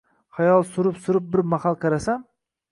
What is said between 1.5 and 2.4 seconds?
mahal qarasam